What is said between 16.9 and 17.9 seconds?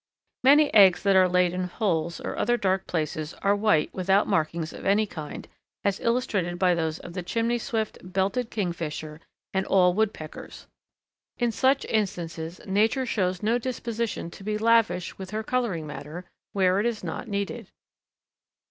not needed.